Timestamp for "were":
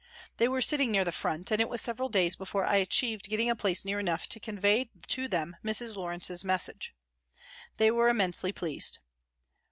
0.47-0.63, 7.91-8.09